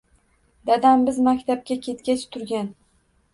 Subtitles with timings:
[0.69, 2.73] Dadam biz maktabga ketgach turgan.